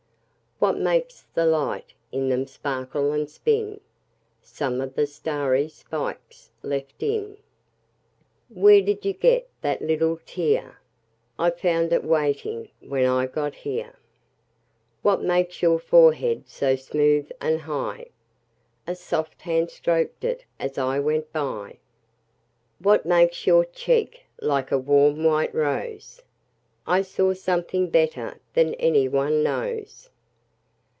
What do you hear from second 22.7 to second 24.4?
What makes your cheek